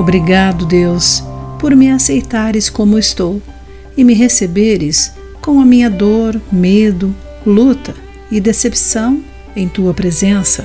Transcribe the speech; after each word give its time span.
Obrigado, 0.00 0.64
Deus, 0.64 1.22
por 1.58 1.76
me 1.76 1.90
aceitares 1.90 2.70
como 2.70 2.98
estou 2.98 3.42
e 3.94 4.02
me 4.02 4.14
receberes 4.14 5.12
com 5.42 5.60
a 5.60 5.64
minha 5.66 5.90
dor, 5.90 6.40
medo, 6.50 7.14
luta 7.44 7.94
e 8.30 8.40
decepção 8.40 9.22
em 9.54 9.68
tua 9.68 9.92
presença. 9.92 10.64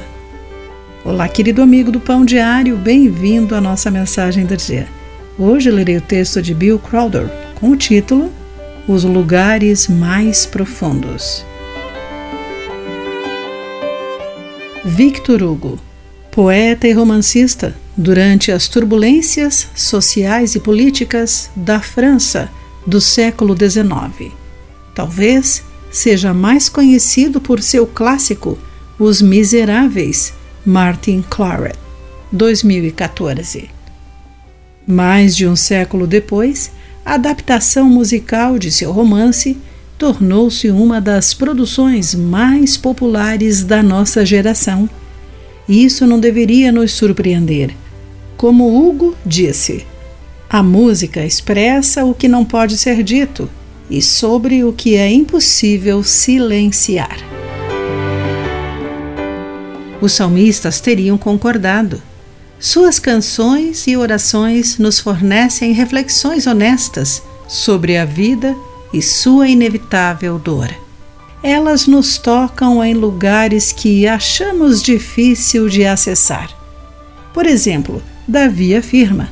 Olá, 1.04 1.28
querido 1.28 1.62
amigo 1.62 1.92
do 1.92 2.00
Pão 2.00 2.24
Diário, 2.24 2.78
bem-vindo 2.78 3.54
à 3.54 3.60
nossa 3.60 3.92
mensagem 3.92 4.46
do 4.46 4.56
dia. 4.56 4.88
Hoje 5.38 5.70
lerei 5.70 5.98
o 5.98 6.02
texto 6.02 6.42
de 6.42 6.54
Bill 6.54 6.80
Crowder 6.80 7.30
com 7.60 7.72
o 7.72 7.76
título 7.76 8.32
Os 8.88 9.04
Lugares 9.04 9.90
Mais 9.90 10.46
Profundos. 10.46 11.46
Victor 14.86 15.44
Hugo, 15.44 15.78
poeta 16.36 16.86
e 16.86 16.92
romancista, 16.92 17.74
durante 17.96 18.52
as 18.52 18.68
turbulências 18.68 19.70
sociais 19.74 20.54
e 20.54 20.60
políticas 20.60 21.50
da 21.56 21.80
França 21.80 22.52
do 22.86 23.00
século 23.00 23.56
XIX. 23.58 24.34
Talvez 24.94 25.64
seja 25.90 26.34
mais 26.34 26.68
conhecido 26.68 27.40
por 27.40 27.62
seu 27.62 27.88
clássico 27.88 28.60
Os 29.00 29.22
Miseráveis, 29.22 30.34
Martin 30.66 31.24
Claret, 31.30 31.78
2014. 32.34 33.70
Mais 34.86 35.38
de 35.38 35.48
um 35.48 35.56
século 35.56 36.06
depois, 36.06 36.70
a 37.06 37.14
adaptação 37.14 37.86
musical 37.86 38.60
de 38.60 38.72
seu 38.72 38.92
romance 38.92 39.58
tornou-se 39.98 40.70
uma 40.70 41.00
das 41.00 41.34
produções 41.34 42.14
mais 42.14 42.76
populares 42.76 43.64
da 43.64 43.82
nossa 43.82 44.26
geração. 44.26 44.90
Isso 45.68 46.06
não 46.06 46.20
deveria 46.20 46.72
nos 46.72 46.92
surpreender 46.92 47.76
como 48.38 48.88
Hugo 48.88 49.16
disse, 49.26 49.86
a 50.50 50.62
música 50.62 51.26
expressa 51.26 52.04
o 52.04 52.14
que 52.14 52.28
não 52.28 52.44
pode 52.44 52.78
ser 52.78 53.02
dito 53.02 53.50
e 53.90 54.02
sobre 54.02 54.64
o 54.64 54.74
que 54.74 54.96
é 54.96 55.12
impossível 55.12 56.04
silenciar. 56.04 57.18
Os 60.02 60.12
salmistas 60.12 60.80
teriam 60.80 61.18
concordado. 61.18 62.02
Suas 62.60 63.00
canções 63.00 63.88
e 63.88 63.96
orações 63.96 64.78
nos 64.78 65.00
fornecem 65.00 65.72
reflexões 65.72 66.46
honestas 66.46 67.24
sobre 67.48 67.98
a 67.98 68.06
vida 68.06 68.56
e 68.94 69.02
sua 69.02 69.48
inevitável 69.48 70.38
dor. 70.38 70.85
Elas 71.48 71.86
nos 71.86 72.18
tocam 72.18 72.84
em 72.84 72.96
lugares 72.96 73.72
que 73.72 74.08
achamos 74.08 74.82
difícil 74.82 75.70
de 75.70 75.86
acessar. 75.86 76.50
Por 77.36 77.46
exemplo, 77.46 78.02
Davi 78.28 78.76
afirma: 78.76 79.30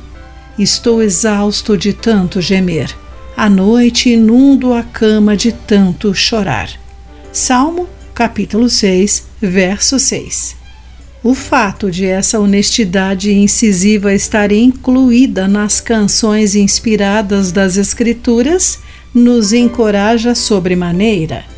Estou 0.56 1.02
exausto 1.02 1.76
de 1.76 1.92
tanto 1.92 2.40
gemer. 2.40 2.96
À 3.36 3.50
noite 3.50 4.10
inundo 4.10 4.72
a 4.72 4.84
cama 4.84 5.36
de 5.36 5.50
tanto 5.50 6.14
chorar. 6.14 6.70
Salmo, 7.32 7.88
capítulo 8.14 8.70
6, 8.70 9.24
verso 9.42 9.98
6. 9.98 10.54
O 11.20 11.34
fato 11.34 11.90
de 11.90 12.06
essa 12.06 12.38
honestidade 12.38 13.32
incisiva 13.32 14.14
estar 14.14 14.52
incluída 14.52 15.48
nas 15.48 15.80
canções 15.80 16.54
inspiradas 16.54 17.50
das 17.50 17.76
Escrituras 17.76 18.78
nos 19.12 19.52
encoraja 19.52 20.32
sobremaneira. 20.32 21.52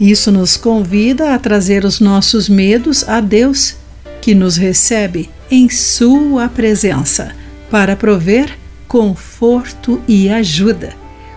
Isso 0.00 0.30
nos 0.30 0.56
convida 0.56 1.34
a 1.34 1.38
trazer 1.38 1.84
os 1.84 1.98
nossos 1.98 2.48
medos 2.48 3.08
a 3.08 3.20
Deus, 3.20 3.74
que 4.20 4.34
nos 4.34 4.56
recebe 4.56 5.28
em 5.50 5.68
Sua 5.68 6.48
presença 6.48 7.34
para 7.70 7.96
prover 7.96 8.56
conforto 8.86 10.00
e 10.06 10.28
ajuda. 10.28 10.94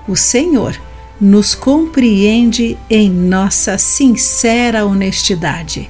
O 0.08 0.16
Senhor 0.16 0.80
nos 1.20 1.54
compreende 1.54 2.78
em 2.90 3.10
nossa 3.10 3.78
sincera 3.78 4.86
honestidade. 4.86 5.90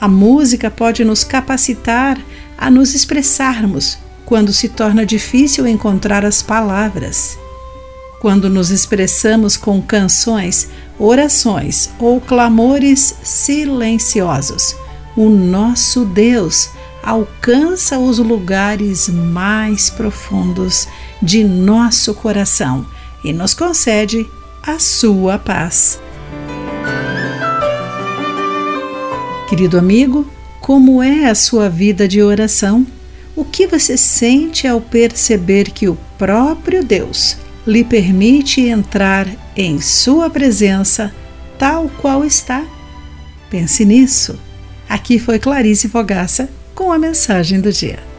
A 0.00 0.08
música 0.08 0.70
pode 0.70 1.04
nos 1.04 1.24
capacitar 1.24 2.18
a 2.56 2.70
nos 2.70 2.94
expressarmos 2.94 3.98
quando 4.24 4.52
se 4.52 4.68
torna 4.68 5.04
difícil 5.04 5.66
encontrar 5.66 6.24
as 6.24 6.42
palavras. 6.42 7.36
Quando 8.20 8.48
nos 8.48 8.70
expressamos 8.70 9.56
com 9.56 9.82
canções, 9.82 10.68
orações 11.00 11.90
ou 11.98 12.20
clamores 12.20 13.16
silenciosos, 13.22 14.76
o 15.16 15.30
nosso 15.30 16.04
Deus 16.04 16.68
alcança 17.02 17.98
os 17.98 18.18
lugares 18.18 19.08
mais 19.08 19.88
profundos 19.88 20.86
de 21.22 21.42
nosso 21.42 22.12
coração 22.12 22.86
e 23.24 23.32
nos 23.32 23.54
concede 23.54 24.28
a 24.62 24.78
sua 24.78 25.38
paz. 25.38 25.98
Querido 29.48 29.78
amigo, 29.78 30.30
como 30.60 31.02
é 31.02 31.28
a 31.28 31.34
sua 31.34 31.68
vida 31.68 32.06
de 32.06 32.22
oração? 32.22 32.86
O 33.34 33.44
que 33.44 33.66
você 33.66 33.96
sente 33.96 34.68
ao 34.68 34.80
perceber 34.80 35.70
que 35.70 35.88
o 35.88 35.98
próprio 36.18 36.84
Deus 36.84 37.36
lhe 37.66 37.84
permite 37.84 38.62
entrar 38.62 39.26
em 39.56 39.80
sua 39.80 40.30
presença 40.30 41.12
tal 41.58 41.90
qual 42.00 42.24
está? 42.24 42.64
Pense 43.50 43.84
nisso. 43.84 44.38
Aqui 44.88 45.18
foi 45.18 45.38
Clarice 45.38 45.88
Fogaça 45.88 46.48
com 46.74 46.90
a 46.90 46.98
mensagem 46.98 47.60
do 47.60 47.72
dia. 47.72 48.09